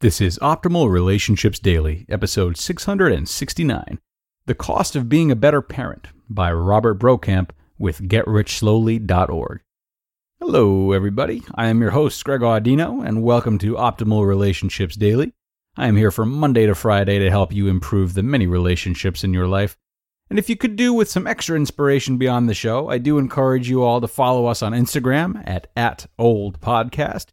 This 0.00 0.22
is 0.22 0.38
Optimal 0.38 0.90
Relationships 0.90 1.58
Daily, 1.58 2.06
episode 2.08 2.56
669 2.56 3.98
The 4.46 4.54
Cost 4.54 4.96
of 4.96 5.10
Being 5.10 5.30
a 5.30 5.36
Better 5.36 5.60
Parent 5.60 6.08
by 6.26 6.50
Robert 6.50 6.98
Brokamp 6.98 7.50
with 7.78 8.08
GetRichSlowly.org. 8.08 9.60
Hello, 10.40 10.92
everybody. 10.92 11.42
I 11.54 11.66
am 11.66 11.82
your 11.82 11.90
host, 11.90 12.24
Greg 12.24 12.40
Audino, 12.40 13.06
and 13.06 13.22
welcome 13.22 13.58
to 13.58 13.74
Optimal 13.74 14.26
Relationships 14.26 14.96
Daily. 14.96 15.34
I 15.76 15.86
am 15.88 15.98
here 15.98 16.10
from 16.10 16.32
Monday 16.32 16.64
to 16.64 16.74
Friday 16.74 17.18
to 17.18 17.28
help 17.28 17.52
you 17.52 17.68
improve 17.68 18.14
the 18.14 18.22
many 18.22 18.46
relationships 18.46 19.22
in 19.22 19.34
your 19.34 19.48
life. 19.48 19.76
And 20.30 20.38
if 20.38 20.48
you 20.48 20.56
could 20.56 20.76
do 20.76 20.94
with 20.94 21.10
some 21.10 21.26
extra 21.26 21.56
inspiration 21.56 22.16
beyond 22.16 22.48
the 22.48 22.54
show, 22.54 22.88
I 22.88 22.96
do 22.96 23.18
encourage 23.18 23.68
you 23.68 23.82
all 23.82 24.00
to 24.00 24.08
follow 24.08 24.46
us 24.46 24.62
on 24.62 24.72
Instagram 24.72 25.46
at, 25.46 25.66
at 25.76 26.06
oldpodcast. 26.18 27.26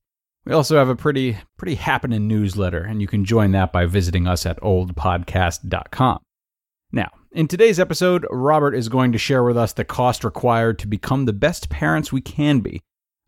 We 0.47 0.53
also 0.53 0.77
have 0.77 0.87
a 0.87 0.95
pretty 0.95 1.37
pretty 1.57 1.75
happening 1.75 2.25
newsletter, 2.25 2.81
and 2.81 3.01
you 3.01 3.07
can 3.07 3.25
join 3.25 3.51
that 3.51 3.73
by 3.73 3.85
visiting 3.85 4.27
us 4.27 4.45
at 4.45 4.61
oldpodcast.com. 4.61 6.19
Now, 6.93 7.09
in 7.33 7.49
today's 7.49 7.81
episode, 7.81 8.25
Robert 8.31 8.73
is 8.73 8.87
going 8.87 9.11
to 9.11 9.17
share 9.17 9.43
with 9.43 9.57
us 9.57 9.73
the 9.73 9.83
cost 9.83 10.23
required 10.23 10.79
to 10.79 10.87
become 10.87 11.25
the 11.25 11.33
best 11.33 11.67
parents 11.67 12.13
we 12.13 12.21
can 12.21 12.61
be. 12.61 12.79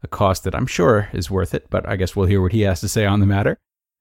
A 0.01 0.07
cost 0.07 0.45
that 0.45 0.55
I'm 0.55 0.65
sure 0.65 1.09
is 1.11 1.29
worth 1.29 1.53
it, 1.53 1.67
but 1.69 1.85
I 1.85 1.97
guess 1.97 2.15
we'll 2.15 2.25
hear 2.25 2.41
what 2.41 2.53
he 2.53 2.61
has 2.61 2.79
to 2.79 2.87
say 2.87 3.05
on 3.05 3.19
the 3.19 3.25
matter. 3.25 3.57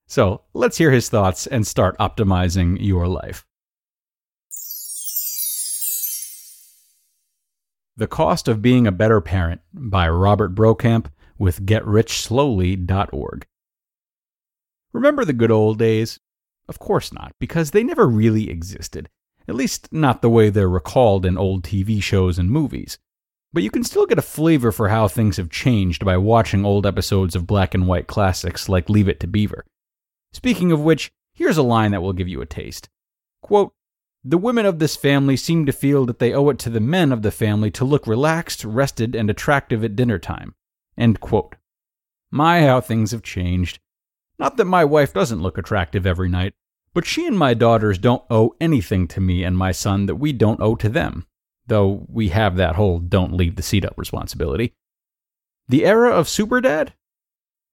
So 0.07 0.43
let's 0.53 0.77
hear 0.77 0.91
his 0.91 1.09
thoughts 1.09 1.45
and 1.45 1.67
start 1.67 1.97
optimizing 1.97 2.77
your 2.79 3.05
life. 3.05 3.45
The 7.97 8.07
Cost 8.07 8.47
of 8.47 8.61
Being 8.61 8.87
a 8.87 8.93
Better 8.93 9.19
Parent 9.19 9.59
by 9.73 10.07
Robert 10.07 10.55
Brokamp 10.55 11.07
with 11.39 11.65
GetRichSlowly.org. 11.65 13.47
Remember 14.93 15.25
the 15.25 15.33
good 15.33 15.51
old 15.51 15.79
days? 15.79 16.19
Of 16.67 16.77
course 16.77 17.11
not, 17.11 17.33
because 17.39 17.71
they 17.71 17.83
never 17.83 18.07
really 18.07 18.49
existed. 18.49 19.09
At 19.47 19.55
least, 19.55 19.91
not 19.91 20.21
the 20.21 20.29
way 20.29 20.49
they're 20.49 20.69
recalled 20.69 21.25
in 21.25 21.37
old 21.37 21.63
TV 21.63 22.03
shows 22.03 22.37
and 22.37 22.51
movies. 22.51 22.99
But 23.51 23.63
you 23.63 23.71
can 23.71 23.83
still 23.83 24.05
get 24.05 24.19
a 24.19 24.23
flavor 24.23 24.71
for 24.71 24.89
how 24.89 25.07
things 25.07 25.37
have 25.37 25.49
changed 25.49 26.05
by 26.05 26.17
watching 26.17 26.65
old 26.65 26.85
episodes 26.85 27.35
of 27.35 27.47
black 27.47 27.73
and 27.73 27.87
white 27.87 28.05
classics 28.05 28.69
like 28.69 28.89
Leave 28.89 29.09
It 29.09 29.19
to 29.21 29.27
Beaver. 29.27 29.65
Speaking 30.33 30.71
of 30.71 30.81
which, 30.81 31.11
here's 31.33 31.57
a 31.57 31.63
line 31.63 31.91
that 31.91 32.01
will 32.01 32.13
give 32.13 32.27
you 32.27 32.41
a 32.41 32.45
taste. 32.45 32.89
Quote, 33.41 33.73
the 34.23 34.37
women 34.37 34.65
of 34.65 34.79
this 34.79 34.95
family 34.95 35.37
seem 35.37 35.65
to 35.65 35.71
feel 35.71 36.05
that 36.05 36.19
they 36.19 36.33
owe 36.33 36.49
it 36.49 36.59
to 36.59 36.69
the 36.69 36.81
men 36.81 37.11
of 37.11 37.21
the 37.21 37.31
family 37.31 37.71
to 37.71 37.85
look 37.85 38.05
relaxed, 38.05 38.65
rested, 38.65 39.15
and 39.15 39.29
attractive 39.29 39.83
at 39.83 39.95
dinner 39.95 40.19
time. 40.19 40.53
End 40.99 41.21
quote. 41.21 41.55
My, 42.29 42.61
how 42.61 42.81
things 42.81 43.11
have 43.11 43.23
changed. 43.23 43.79
Not 44.37 44.57
that 44.57 44.65
my 44.65 44.85
wife 44.85 45.13
doesn't 45.13 45.41
look 45.41 45.57
attractive 45.57 46.05
every 46.05 46.29
night, 46.29 46.53
but 46.93 47.05
she 47.05 47.25
and 47.25 47.39
my 47.39 47.53
daughters 47.53 47.97
don't 47.97 48.23
owe 48.29 48.55
anything 48.59 49.07
to 49.07 49.21
me 49.21 49.43
and 49.43 49.57
my 49.57 49.71
son 49.71 50.05
that 50.05 50.15
we 50.15 50.33
don't 50.33 50.61
owe 50.61 50.75
to 50.75 50.89
them, 50.89 51.25
though 51.67 52.05
we 52.09 52.29
have 52.29 52.57
that 52.57 52.75
whole 52.75 52.99
don't 52.99 53.33
leave 53.33 53.55
the 53.55 53.63
seat 53.63 53.85
up 53.85 53.93
responsibility. 53.97 54.73
The 55.69 55.85
era 55.85 56.11
of 56.11 56.27
Super 56.27 56.61
Dad? 56.61 56.93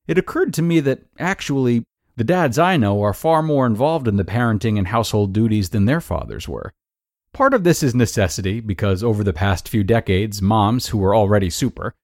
It 0.07 0.19
occurred 0.19 0.55
to 0.55 0.63
me 0.63 0.81
that 0.81 1.01
actually 1.19 1.85
the 2.17 2.25
dads 2.25 2.59
I 2.59 2.77
know 2.77 3.03
are 3.03 3.13
far 3.13 3.43
more 3.43 3.67
involved 3.67 4.07
in 4.07 4.17
the 4.17 4.25
parenting 4.25 4.79
and 4.79 4.89
household 4.89 5.33
duties 5.33 5.71
than 5.71 5.85
their 5.85 6.01
fathers 6.01 6.49
were. 6.49 6.73
Part 7.33 7.55
of 7.55 7.65
this 7.65 7.83
is 7.83 7.95
necessity 7.95 8.61
because 8.61 9.03
over 9.03 9.23
the 9.25 9.33
past 9.33 9.69
few 9.69 9.85
decades, 9.85 10.41
moms, 10.41 10.89
who 10.89 10.99
were 10.99 11.15
already 11.15 11.51
super, 11.51 11.95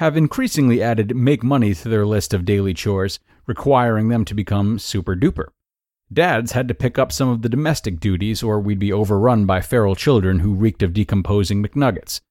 have 0.00 0.16
increasingly 0.16 0.82
added 0.82 1.14
make 1.14 1.42
money 1.42 1.74
to 1.74 1.86
their 1.86 2.06
list 2.06 2.32
of 2.32 2.46
daily 2.46 2.72
chores, 2.72 3.18
requiring 3.46 4.08
them 4.08 4.24
to 4.24 4.32
become 4.32 4.78
super 4.78 5.14
duper. 5.14 5.48
Dads 6.10 6.52
had 6.52 6.68
to 6.68 6.74
pick 6.74 6.98
up 6.98 7.12
some 7.12 7.28
of 7.28 7.42
the 7.42 7.50
domestic 7.50 8.00
duties, 8.00 8.42
or 8.42 8.58
we'd 8.58 8.78
be 8.78 8.94
overrun 8.94 9.44
by 9.44 9.60
feral 9.60 9.94
children 9.94 10.38
who 10.38 10.54
reeked 10.54 10.82
of 10.82 10.94
decomposing 10.94 11.62
McNuggets. 11.62 12.22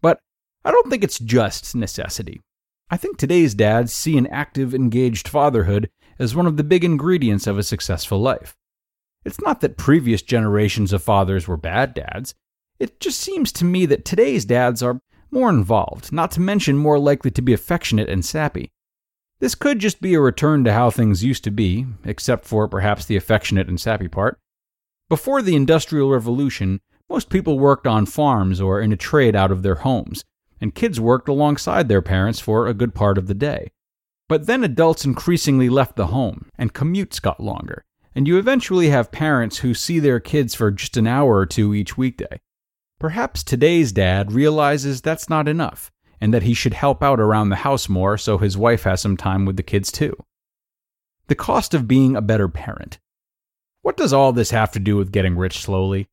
But 0.00 0.18
I 0.64 0.70
don't 0.70 0.88
think 0.88 1.04
it's 1.04 1.18
just 1.18 1.74
necessity. 1.74 2.40
I 2.88 2.96
think 2.96 3.18
today's 3.18 3.54
dads 3.54 3.92
see 3.92 4.16
an 4.16 4.26
active, 4.28 4.74
engaged 4.74 5.28
fatherhood 5.28 5.90
as 6.18 6.34
one 6.34 6.46
of 6.46 6.56
the 6.56 6.64
big 6.64 6.84
ingredients 6.84 7.46
of 7.46 7.58
a 7.58 7.62
successful 7.62 8.18
life. 8.18 8.56
It's 9.26 9.42
not 9.42 9.60
that 9.60 9.76
previous 9.76 10.22
generations 10.22 10.90
of 10.94 11.02
fathers 11.02 11.46
were 11.46 11.58
bad 11.58 11.92
dads. 11.92 12.34
It 12.78 12.98
just 12.98 13.20
seems 13.20 13.52
to 13.52 13.66
me 13.66 13.84
that 13.84 14.06
today's 14.06 14.46
dads 14.46 14.82
are 14.82 15.02
more 15.32 15.50
involved, 15.50 16.12
not 16.12 16.30
to 16.32 16.40
mention 16.40 16.76
more 16.76 16.98
likely 16.98 17.30
to 17.30 17.42
be 17.42 17.52
affectionate 17.52 18.08
and 18.08 18.24
sappy. 18.24 18.70
This 19.40 19.54
could 19.54 19.78
just 19.78 20.00
be 20.00 20.14
a 20.14 20.20
return 20.20 20.64
to 20.64 20.72
how 20.72 20.90
things 20.90 21.24
used 21.24 21.44
to 21.44 21.50
be, 21.50 21.86
except 22.04 22.44
for 22.44 22.68
perhaps 22.68 23.06
the 23.06 23.16
affectionate 23.16 23.68
and 23.68 23.80
sappy 23.80 24.08
part. 24.08 24.38
Before 25.08 25.40
the 25.40 25.56
Industrial 25.56 26.10
Revolution, 26.10 26.80
most 27.08 27.30
people 27.30 27.58
worked 27.58 27.86
on 27.86 28.06
farms 28.06 28.60
or 28.60 28.80
in 28.80 28.92
a 28.92 28.96
trade 28.96 29.34
out 29.34 29.50
of 29.50 29.62
their 29.62 29.76
homes, 29.76 30.24
and 30.60 30.74
kids 30.74 31.00
worked 31.00 31.28
alongside 31.28 31.88
their 31.88 32.02
parents 32.02 32.38
for 32.38 32.66
a 32.66 32.74
good 32.74 32.94
part 32.94 33.18
of 33.18 33.26
the 33.26 33.34
day. 33.34 33.72
But 34.28 34.46
then 34.46 34.62
adults 34.62 35.04
increasingly 35.04 35.68
left 35.68 35.96
the 35.96 36.08
home, 36.08 36.50
and 36.56 36.74
commutes 36.74 37.20
got 37.20 37.40
longer, 37.40 37.82
and 38.14 38.28
you 38.28 38.38
eventually 38.38 38.90
have 38.90 39.10
parents 39.10 39.58
who 39.58 39.74
see 39.74 39.98
their 39.98 40.20
kids 40.20 40.54
for 40.54 40.70
just 40.70 40.96
an 40.96 41.06
hour 41.06 41.36
or 41.36 41.46
two 41.46 41.74
each 41.74 41.96
weekday. 41.96 42.40
Perhaps 43.00 43.42
today's 43.42 43.92
dad 43.92 44.30
realizes 44.30 45.00
that's 45.00 45.30
not 45.30 45.48
enough, 45.48 45.90
and 46.20 46.34
that 46.34 46.42
he 46.42 46.52
should 46.52 46.74
help 46.74 47.02
out 47.02 47.18
around 47.18 47.48
the 47.48 47.56
house 47.56 47.88
more 47.88 48.18
so 48.18 48.36
his 48.36 48.58
wife 48.58 48.82
has 48.82 49.00
some 49.00 49.16
time 49.16 49.46
with 49.46 49.56
the 49.56 49.62
kids 49.62 49.90
too. 49.90 50.14
The 51.28 51.34
cost 51.34 51.72
of 51.72 51.88
being 51.88 52.14
a 52.14 52.20
better 52.20 52.46
parent. 52.46 52.98
What 53.80 53.96
does 53.96 54.12
all 54.12 54.34
this 54.34 54.50
have 54.50 54.70
to 54.72 54.78
do 54.78 54.98
with 54.98 55.12
getting 55.12 55.38
rich 55.38 55.60
slowly? 55.60 56.08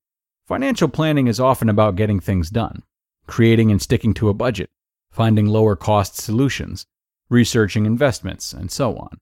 Financial 0.48 0.88
planning 0.88 1.28
is 1.28 1.42
often 1.42 1.68
about 1.68 1.98
getting 1.98 2.22
things 2.22 2.50
done, 2.50 2.84
creating 3.28 3.69
and 3.69 3.81
sticking 3.81 4.14
to 4.14 4.30
a 4.30 4.34
budget, 4.34 4.69
finding 5.12 5.46
lower 5.46 5.75
cost 5.75 6.16
solutions, 6.16 6.86
researching 7.28 7.86
investments, 7.86 8.54
and 8.54 8.72
so 8.72 8.96
on. 8.96 9.19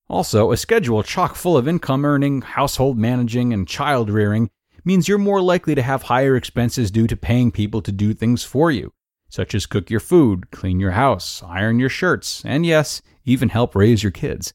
Also, 0.10 0.52
a 0.52 0.58
schedule 0.58 1.04
chock 1.04 1.36
full 1.36 1.56
of 1.56 1.68
income 1.68 2.04
earning, 2.04 2.42
household 2.42 2.98
managing, 2.98 3.54
and 3.54 3.68
child 3.68 4.10
rearing 4.10 4.50
means 4.84 5.08
you're 5.08 5.20
more 5.20 5.42
likely 5.42 5.76
to 5.76 5.84
have 5.84 6.04
higher 6.04 6.36
expenses 6.36 6.90
due 6.90 7.06
to 7.06 7.16
paying 7.16 7.52
people 7.52 7.82
to 7.82 7.92
do 7.92 8.14
things 8.14 8.44
for 8.44 8.72
you, 8.72 8.92
such 9.30 9.54
as 9.54 9.68
cook 9.68 9.92
your 9.92 10.00
food, 10.00 10.50
clean 10.50 10.80
your 10.80 10.92
house, 10.92 11.44
iron 11.46 11.80
your 11.80 11.90
shirts, 11.90 12.44
and 12.44 12.66
yes, 12.66 13.04
even 13.24 13.50
help 13.50 13.76
raise 13.76 14.02
your 14.02 14.12
kids. 14.12 14.52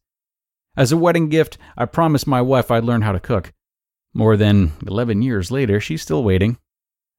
As 0.77 0.91
a 0.91 0.97
wedding 0.97 1.29
gift, 1.29 1.57
I 1.77 1.85
promised 1.85 2.27
my 2.27 2.43
wife 2.43 2.73
I'd 2.73 2.83
learn 2.83 3.03
how 3.03 3.13
to 3.13 3.21
cook. 3.21 3.53
More 4.13 4.37
than 4.37 4.73
11 4.85 5.23
years 5.23 5.53
later, 5.53 5.79
she's 5.79 6.03
still 6.03 6.25
waiting. 6.25 6.59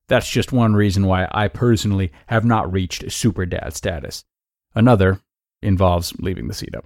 That's 0.10 0.30
just 0.30 0.52
one 0.52 0.76
reason 0.76 1.06
why 1.06 1.28
I 1.32 1.48
personally 1.48 2.12
have 2.28 2.44
not 2.44 2.72
reached 2.72 3.10
super 3.12 3.46
dad 3.46 3.74
status. 3.76 4.26
Another 4.76 5.22
involves 5.62 6.14
leaving 6.20 6.50
the 6.50 6.54
seat 6.54 6.76
up. 6.76 6.86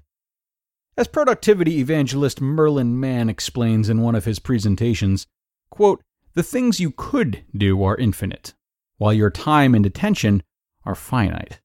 As 0.99 1.07
productivity 1.07 1.79
evangelist 1.79 2.41
Merlin 2.41 2.99
Mann 2.99 3.29
explains 3.29 3.87
in 3.87 4.01
one 4.01 4.15
of 4.15 4.25
his 4.25 4.37
presentations, 4.37 5.27
quote, 5.69 6.03
the 6.33 6.43
things 6.43 6.81
you 6.81 6.91
could 6.91 7.45
do 7.55 7.81
are 7.83 7.95
infinite, 7.95 8.53
while 8.97 9.13
your 9.13 9.29
time 9.29 9.73
and 9.73 9.85
attention 9.85 10.43
are 10.83 10.95
finite. 10.95 11.61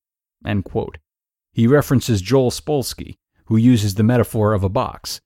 End 0.46 0.64
quote. 0.64 0.98
He 1.52 1.66
references 1.66 2.22
Joel 2.22 2.52
Spolsky, 2.52 3.16
who 3.46 3.56
uses 3.56 3.96
the 3.96 4.04
metaphor 4.04 4.52
of 4.52 4.62
a 4.62 4.69
box. 4.69 5.20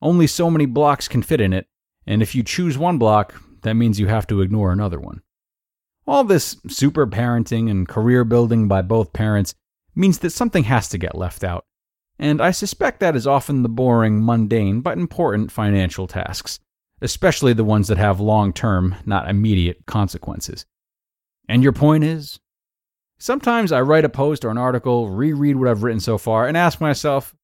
Only 0.00 0.26
so 0.26 0.50
many 0.50 0.66
blocks 0.66 1.06
can 1.06 1.22
fit 1.22 1.40
in 1.40 1.52
it, 1.52 1.68
and 2.04 2.20
if 2.20 2.34
you 2.34 2.42
choose 2.42 2.76
one 2.76 2.98
block, 2.98 3.40
that 3.62 3.74
means 3.74 4.00
you 4.00 4.08
have 4.08 4.26
to 4.26 4.40
ignore 4.40 4.72
another 4.72 4.98
one. 4.98 5.22
All 6.04 6.24
this 6.24 6.56
super 6.66 7.06
parenting 7.06 7.70
and 7.70 7.86
career 7.86 8.24
building 8.24 8.66
by 8.66 8.82
both 8.82 9.12
parents 9.12 9.54
means 9.94 10.18
that 10.18 10.30
something 10.30 10.64
has 10.64 10.88
to 10.88 10.98
get 10.98 11.16
left 11.16 11.44
out, 11.44 11.64
and 12.22 12.40
I 12.40 12.52
suspect 12.52 13.00
that 13.00 13.16
is 13.16 13.26
often 13.26 13.64
the 13.64 13.68
boring, 13.68 14.24
mundane, 14.24 14.80
but 14.80 14.96
important 14.96 15.50
financial 15.50 16.06
tasks, 16.06 16.60
especially 17.00 17.52
the 17.52 17.64
ones 17.64 17.88
that 17.88 17.98
have 17.98 18.20
long 18.20 18.52
term, 18.52 18.94
not 19.04 19.28
immediate 19.28 19.86
consequences. 19.86 20.64
And 21.48 21.64
your 21.64 21.72
point 21.72 22.04
is? 22.04 22.38
Sometimes 23.18 23.72
I 23.72 23.80
write 23.80 24.04
a 24.04 24.08
post 24.08 24.44
or 24.44 24.50
an 24.50 24.56
article, 24.56 25.10
reread 25.10 25.56
what 25.56 25.66
I've 25.66 25.82
written 25.82 25.98
so 25.98 26.16
far, 26.16 26.46
and 26.46 26.56
ask 26.56 26.80
myself, 26.80 27.34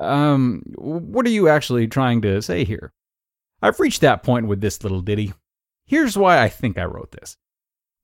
um, 0.00 0.62
what 0.74 1.26
are 1.26 1.30
you 1.30 1.48
actually 1.48 1.86
trying 1.86 2.22
to 2.22 2.40
say 2.40 2.64
here? 2.64 2.94
I've 3.60 3.78
reached 3.78 4.00
that 4.00 4.22
point 4.22 4.46
with 4.46 4.62
this 4.62 4.82
little 4.82 5.02
ditty. 5.02 5.34
Here's 5.84 6.16
why 6.16 6.42
I 6.42 6.48
think 6.48 6.78
I 6.78 6.86
wrote 6.86 7.12
this. 7.12 7.36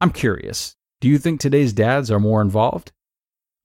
I'm 0.03 0.11
curious. 0.11 0.77
Do 1.01 1.09
you 1.09 1.17
think 1.17 1.41
today's 1.41 1.73
dads 1.73 2.11
are 2.11 2.21
more 2.21 2.43
involved? 2.43 2.93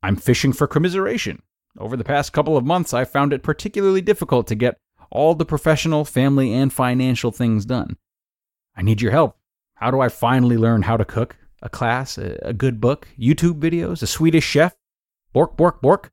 I'm 0.01 0.15
fishing 0.15 0.53
for 0.53 0.67
commiseration. 0.67 1.41
Over 1.77 1.97
the 1.97 2.03
past 2.03 2.31
couple 2.31 2.55
of 2.55 2.65
months, 2.65 2.93
I've 2.93 3.11
found 3.11 3.33
it 3.33 3.43
particularly 3.43 4.01
difficult 4.01 4.47
to 4.47 4.55
get 4.55 4.77
all 5.11 5.35
the 5.35 5.45
professional, 5.45 6.05
family, 6.05 6.53
and 6.53 6.71
financial 6.71 7.31
things 7.31 7.65
done. 7.65 7.97
I 8.75 8.81
need 8.81 9.01
your 9.01 9.11
help. 9.11 9.37
How 9.75 9.91
do 9.91 9.99
I 9.99 10.09
finally 10.09 10.57
learn 10.57 10.83
how 10.83 10.95
to 10.97 11.05
cook? 11.05 11.35
A 11.61 11.69
class, 11.69 12.17
a, 12.17 12.37
a 12.41 12.53
good 12.53 12.79
book, 12.79 13.07
YouTube 13.19 13.59
videos, 13.59 14.01
a 14.01 14.07
Swedish 14.07 14.45
chef? 14.45 14.75
Bork, 15.33 15.57
bork, 15.57 15.81
bork. 15.81 16.11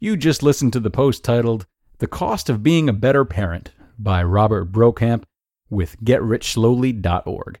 You 0.00 0.16
just 0.16 0.42
listened 0.42 0.72
to 0.72 0.80
the 0.80 0.90
post 0.90 1.24
titled 1.24 1.66
The 1.98 2.06
Cost 2.06 2.50
of 2.50 2.62
Being 2.62 2.88
a 2.88 2.92
Better 2.92 3.24
Parent 3.24 3.72
by 3.98 4.22
Robert 4.22 4.72
Brokamp 4.72 5.24
with 5.70 5.96
GetRichSlowly.org. 6.02 7.60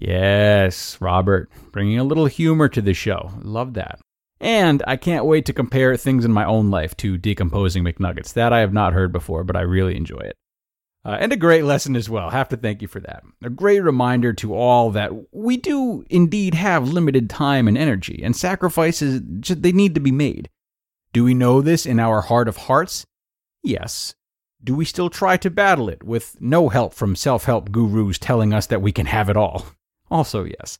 Yes, 0.00 0.98
Robert, 0.98 1.50
bringing 1.72 1.98
a 1.98 2.04
little 2.04 2.24
humor 2.24 2.68
to 2.70 2.80
the 2.80 2.94
show. 2.94 3.32
Love 3.42 3.74
that. 3.74 4.00
And 4.40 4.82
I 4.86 4.96
can't 4.96 5.26
wait 5.26 5.44
to 5.44 5.52
compare 5.52 5.94
things 5.98 6.24
in 6.24 6.32
my 6.32 6.46
own 6.46 6.70
life 6.70 6.96
to 6.98 7.18
decomposing 7.18 7.84
McNuggets. 7.84 8.32
That 8.32 8.50
I 8.54 8.60
have 8.60 8.72
not 8.72 8.94
heard 8.94 9.12
before, 9.12 9.44
but 9.44 9.56
I 9.56 9.60
really 9.60 9.96
enjoy 9.96 10.20
it. 10.20 10.36
Uh, 11.04 11.18
and 11.20 11.32
a 11.34 11.36
great 11.36 11.64
lesson 11.64 11.96
as 11.96 12.08
well. 12.08 12.30
Have 12.30 12.48
to 12.48 12.56
thank 12.56 12.80
you 12.80 12.88
for 12.88 13.00
that. 13.00 13.22
A 13.42 13.50
great 13.50 13.80
reminder 13.80 14.32
to 14.34 14.54
all 14.54 14.90
that 14.92 15.12
we 15.34 15.58
do 15.58 16.04
indeed 16.08 16.54
have 16.54 16.88
limited 16.88 17.28
time 17.28 17.68
and 17.68 17.76
energy, 17.76 18.22
and 18.24 18.34
sacrifices 18.34 19.20
they 19.22 19.72
need 19.72 19.94
to 19.94 20.00
be 20.00 20.12
made. 20.12 20.48
Do 21.12 21.24
we 21.24 21.34
know 21.34 21.60
this 21.60 21.84
in 21.84 22.00
our 22.00 22.22
heart 22.22 22.48
of 22.48 22.56
hearts? 22.56 23.04
Yes. 23.62 24.14
Do 24.64 24.74
we 24.74 24.86
still 24.86 25.10
try 25.10 25.36
to 25.38 25.50
battle 25.50 25.90
it 25.90 26.02
with 26.02 26.40
no 26.40 26.70
help 26.70 26.94
from 26.94 27.16
self 27.16 27.44
help 27.44 27.70
gurus 27.70 28.18
telling 28.18 28.54
us 28.54 28.66
that 28.66 28.80
we 28.80 28.92
can 28.92 29.06
have 29.06 29.28
it 29.28 29.36
all? 29.36 29.66
Also, 30.10 30.44
yes. 30.44 30.78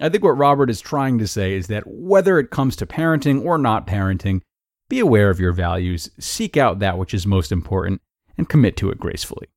I 0.00 0.08
think 0.08 0.22
what 0.22 0.38
Robert 0.38 0.70
is 0.70 0.80
trying 0.80 1.18
to 1.18 1.26
say 1.26 1.54
is 1.54 1.66
that 1.68 1.84
whether 1.86 2.38
it 2.38 2.50
comes 2.50 2.76
to 2.76 2.86
parenting 2.86 3.44
or 3.44 3.58
not 3.58 3.86
parenting, 3.86 4.42
be 4.88 5.00
aware 5.00 5.30
of 5.30 5.40
your 5.40 5.52
values, 5.52 6.10
seek 6.18 6.56
out 6.56 6.78
that 6.78 6.98
which 6.98 7.12
is 7.12 7.26
most 7.26 7.52
important, 7.52 8.00
and 8.36 8.48
commit 8.48 8.76
to 8.76 8.90
it 8.90 8.98
gracefully. 8.98 9.48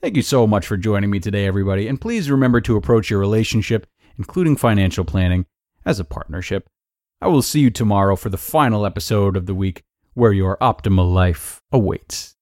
Thank 0.00 0.14
you 0.14 0.22
so 0.22 0.46
much 0.46 0.66
for 0.66 0.76
joining 0.76 1.10
me 1.10 1.20
today, 1.20 1.46
everybody, 1.46 1.88
and 1.88 2.00
please 2.00 2.30
remember 2.30 2.60
to 2.60 2.76
approach 2.76 3.10
your 3.10 3.18
relationship, 3.18 3.86
including 4.18 4.56
financial 4.56 5.04
planning, 5.04 5.46
as 5.84 5.98
a 5.98 6.04
partnership. 6.04 6.68
I 7.20 7.28
will 7.28 7.42
see 7.42 7.60
you 7.60 7.70
tomorrow 7.70 8.14
for 8.14 8.28
the 8.28 8.36
final 8.36 8.84
episode 8.84 9.36
of 9.36 9.46
the 9.46 9.54
week 9.54 9.82
where 10.12 10.32
your 10.32 10.58
optimal 10.58 11.12
life 11.12 11.62
awaits. 11.72 12.35